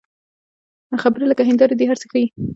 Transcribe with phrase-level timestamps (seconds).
[1.03, 2.27] خبرې لکه هنداره دي، هر څه ښيي